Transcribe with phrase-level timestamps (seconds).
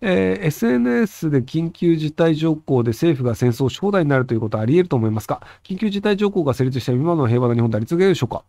[0.00, 5.40] えー SNS で緊急事態条項で政府が戦争初放題になるということはあり得ると思いますか？
[5.64, 8.44] 緊急事態条項が成立した今の平和な日本であり続けるでしょうか？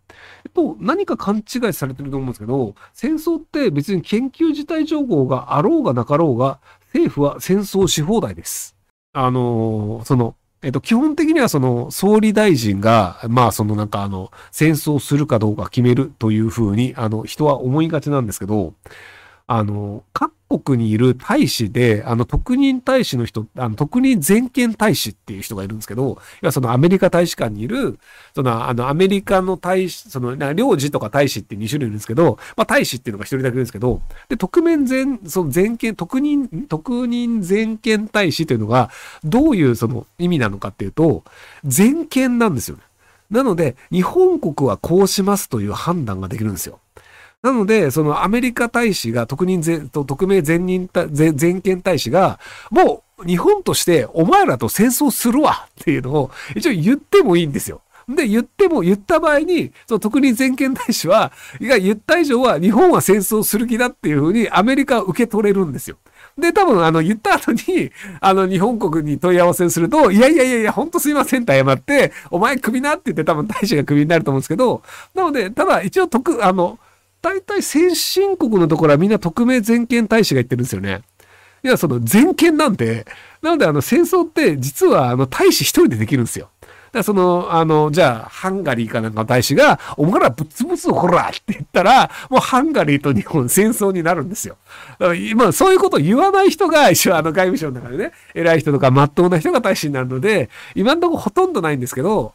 [0.46, 8.76] えっと、何か勘違いされてると思うんですけど、戦争って別に緊急事態条項があろうがなかろうが、政府は戦争し放題です。
[9.14, 18.74] あのーその、えっと、基本的にはその総理大臣が、まあそのなんかあの、戦争するかどうか決めるというふうに、あの、人は思いがちなんですけど、
[19.48, 28.00] あの、各国にいる大使で、あの、特任大使の人、あの、特任全権大使っていう人がいるんですけど、要はそのアメリカ大使館にいる、
[28.36, 38.90] その、あの、アメリカの大使、その、な領事とか大使って2種類いるんですけど、まあ、大使っていうのが1人だけいるんですけど、で、特面全、その全権、特任、特任全権大使というのが、
[39.24, 41.24] どういうその意味なのかっていうと、
[41.64, 42.84] 全権なんですよね。
[43.32, 46.80] なので、日本国はこうしますという判断ができるんですよ。
[47.44, 57.82] なので、そのアメリカ大使が、特任全、特命全任、全権大使が、もう日本としてお前らと戦争するわっていうのを一応言ってもいいんですよ。
[58.08, 65.98] で、言っても、言った場合に、その特任全権大使は、いや、言った以上は日本は戦争する気だっていうふうにアメリカは受け取れるんですよ。
[66.38, 74.82] で、多分、あの、言った後に、あの、日本国に問い合わせすると、いやいやいやいや、ほんとすいませんって謝って、お前クビなって言って多分大使がクビになると思うんですけど、
[75.14, 76.80] なので、ただ一応特、あの、
[77.22, 81.02] 大体先進国のところはみんな特命全権大使が言ってるんですよね。
[81.64, 83.06] いや、その全権なんで、
[83.42, 86.50] なのであの戦争って実はあの大使一人でできるんですよ。
[86.92, 94.58] だからその、あの、じゃあ、ハンガリーかなんかの大使が、お前らぶっ潰すぞ、ほらって言ったら、もうハンガリーと日本戦争になるんですよ。
[95.00, 102.34] だから今、そういうことを言わない人が、一応あの外務省の中でね、偉い人とか真っ当な人が大使になるので、今のところほとんどないんですけど、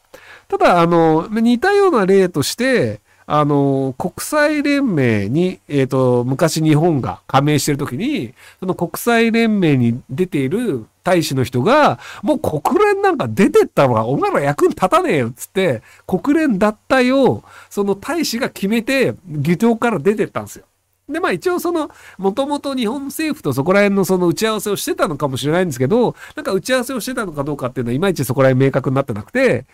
[0.49, 20.65] ただ、あの、似たような例として、あの、国際連盟に、えっ、と、昔日本が加盟してるときに、その国際連盟に出ている大使の人が、もう国連なんか出てったのが、お前ら役に立たねえよっつって、国連脱退を、その大使が決めて、議場から出てったんですよ。
[21.09, 29.67] で、まあ一応その、もともと日本政府とそこら辺のその打ち合わせをしてたのかもしれないんですけど、なんか打ち合わせをしてたのかどうかっていうのは、いまいちそこら辺明確になってなくて、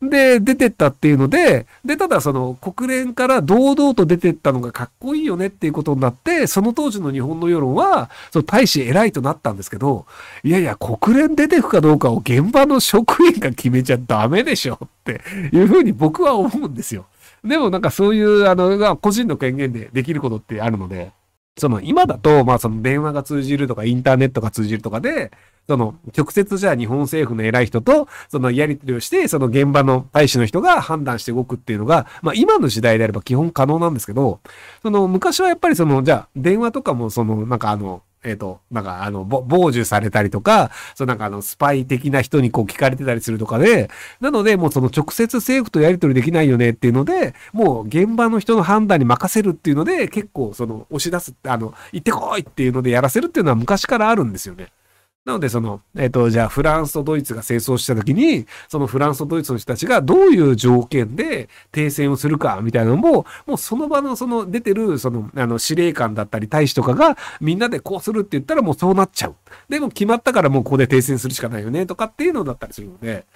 [0.00, 10.06] で、出てったっていうので、で、ただその国連から堂々と出てったのがかっこいいよねっていうことになって、その当時の日本の世論は、その大使偉いとなったんですけど、
[10.44, 15.20] いやいや、国連出てくかどうかを現場の職員が決めちゃダメでしょって
[15.52, 17.06] いうふうに僕は思うんですよ。
[17.44, 21.10] でもなんかそういう、あの、個人の権限でできることってあるので、
[21.58, 25.30] その今だと、まあその電話が通じるとかインターネットが通じるとかで、
[25.66, 34.40] その直接じゃあ日本政府の偉い人とそのやり取りをして、その現場の大使の人が判断して動くっていうのが、まあ今の時代であれば基本可能なんですけど、
[34.82, 43.90] その昔はやっぱりその、じゃあ電話とかもそのなんかあの、えっ、と、なんかあの、傍受されたりとか、そうなんかあの、スパイ的な人にこう聞かれてたりするとかで、
[44.20, 54.68] なのでもうその直接政府とやり取りできないよねっていうので、もう現場の人の判断に任せるっていうので、結構その押し出す、あの、行ってこいっていうのでやらせるっていうのは昔からあるんですよね。
[55.28, 69.34] なので、その、えっ、と、じゃあ、フランスとドイツが戦争したときに、そのフランスとドイツの人たちがどういう条件で停戦をするか、みたいなのも、もうその場のその出てる、その、あの、司令官だったり大使とかが、みんなでこうするって言ったらもうそうなっちゃう。
[69.68, 73.26] でも決まったからもうここで停戦するしかないよね、とかっていうのだったりするので、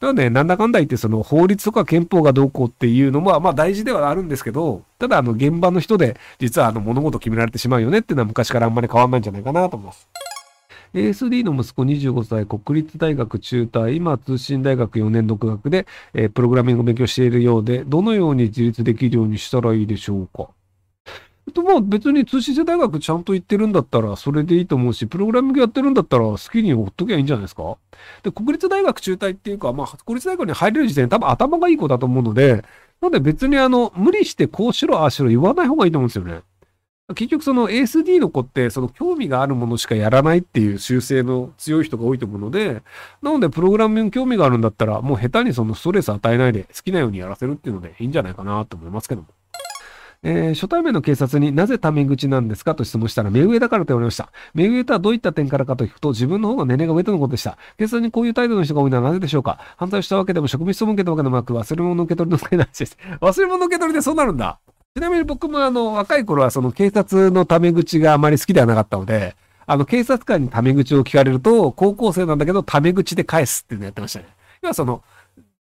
[0.00, 10.08] なので、なんだかんだ言って、その法律とか憲法がどうこうっていうのも、まあ大事ではあるんですけど、ただ、あの、現場の人で、実はあの、物事決められてしまうよねっていうのは昔からあんまり変わんないんじゃないかなと思います。
[10.94, 20.50] ASD の息子25歳、国立大学中退、今通信大学4年独学で、えープログラミングを勉強しているようで、どのように自立できるようにしたらいいでしょうか？
[21.46, 27.78] えっと、まあ別に通信制大学ちゃんと行ってるんだったらそれでいいと思うし、プログラミングやってるんだったら好きにほっときゃいいんじゃないですか？
[28.22, 32.56] で、国立大学中退っていうか、まあ国立大学に入れる時点で多分頭がいい子だと思うので、
[33.00, 36.42] なので別にあの、無理してこうしろ、ああしろ言わない方がいいと思うんですよね。
[37.14, 42.82] 結局その ASD の子ってその興味があるものしかやらないっていう習性の強い人が多いと思うので、
[43.22, 49.28] なのでプログラミング興味があるんだったらもう下手にそのストレス与えないで好きなようにやらせるっていうのでいいんじゃないかなと思いますけども。
[50.24, 54.30] えー初対面の警察になぜタメ口なんですかと質問したら目上だからと言われました。
[54.54, 57.58] 目上とはどういった点からかと聞くと自分の方が年齢が上とのことでした。
[57.76, 62.96] 警察にこういう態度の人が多いのはなぜでしょうか犯罪をしたわけでも職務質問を受けたわけでもなく忘れ物の受け取りの使いなしです。
[63.20, 64.60] 忘れ物の受け取りでそうなるんだ。
[64.94, 74.26] ちなみに僕もあの若い頃はその警察のタメ口があまり好きではなかったので、あの警察官にタメ口を聞かれると高校生なんだけどタメ口で返すっていうのやってましたね。
[74.60, 75.02] 要はその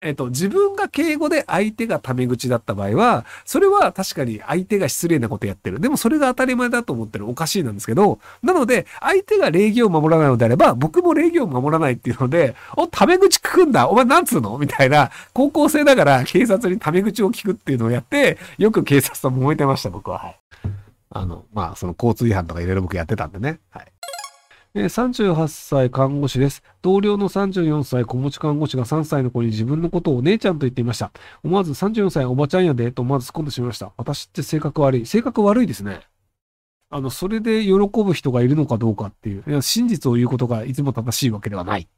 [0.03, 5.79] えっと、自分が敬語で相手がタメ口だった場合は、それは確かに相手が失礼なことやってる。
[5.79, 14.57] でもそれが当たり前だと思ってるおかしいなんですけど、なので、相手が礼儀を守らないのであれば、僕も礼儀を守らないっていうので、お、タメ口聞くんだお前なんつうの？
[14.57, 20.17] みたいな、高校生だから警察にタメ口を聞くっていうのをやって、よく警察と揉めてました、僕は。
[20.17, 20.39] はい。
[21.11, 23.59] あの、まあ、その交通違反とかいろいろ僕やってたんでね。
[23.69, 23.85] はい。
[24.73, 26.63] え38歳看護師です。
[26.81, 31.11] 同僚の34歳子持ち看護師が3歳の子に自分のことをお姉ちゃんと言っていました。
[31.43, 33.91] 思わず34歳おばちゃんやでと思わず突っ込んでしまいました。
[33.97, 35.05] 私って性格悪い。
[35.05, 35.99] 性格悪いですね。
[36.89, 39.59] あの、それで喜ぶ人がいるのかどうかっていう。
[39.59, 41.89] い真実を言うことがいつも正しいわけではない。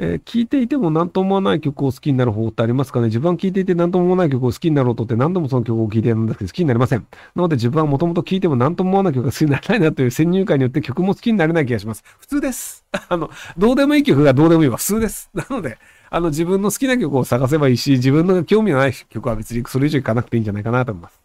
[0.00, 3.06] えー、聞いていても何とも思わない曲を好きになる方法ってありますかね？
[3.06, 7.06] 自分は聞いていて何とも思わない曲を好きになろうとって何度もその曲を聴いてるんですけど好きになりません。
[7.34, 12.04] なので自分はもともと聴いても何とも思わない曲が好きにならないなという先入観によって曲も好きになれない気がします。
[12.20, 12.84] 普通です。
[13.08, 15.30] あの、どうでもいい曲がどうでもいいは普通です。
[15.34, 15.78] なので、
[16.10, 21.17] あの自分の好きな曲を探せばいいし、自分の興味のない曲は別にそれ以上いかなくていいんじゃないかなと思います。